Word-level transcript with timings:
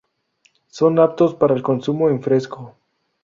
Son 0.67 0.97
aptos 0.97 1.35
para 1.35 1.53
el 1.53 1.61
consumo 1.61 2.09
en 2.09 2.23
fresco. 2.23 2.75